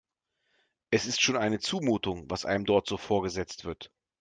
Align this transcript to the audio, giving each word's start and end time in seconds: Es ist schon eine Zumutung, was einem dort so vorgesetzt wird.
Es 0.89 1.05
ist 1.05 1.21
schon 1.21 1.37
eine 1.37 1.59
Zumutung, 1.59 2.27
was 2.27 2.43
einem 2.43 2.65
dort 2.65 2.87
so 2.87 2.97
vorgesetzt 2.97 3.65
wird. 3.65 3.91